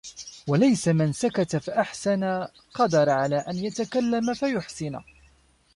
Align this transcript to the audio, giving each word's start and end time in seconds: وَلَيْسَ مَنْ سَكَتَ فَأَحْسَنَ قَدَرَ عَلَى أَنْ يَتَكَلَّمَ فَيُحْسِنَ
وَلَيْسَ 0.47 0.87
مَنْ 0.87 1.13
سَكَتَ 1.13 1.55
فَأَحْسَنَ 1.55 2.47
قَدَرَ 2.73 3.09
عَلَى 3.09 3.35
أَنْ 3.37 3.55
يَتَكَلَّمَ 3.57 4.33
فَيُحْسِنَ 4.33 4.99